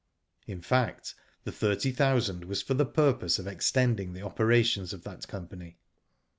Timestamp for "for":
2.63-2.73